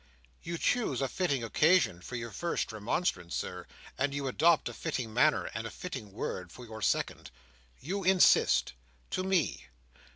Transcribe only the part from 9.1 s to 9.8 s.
To me!"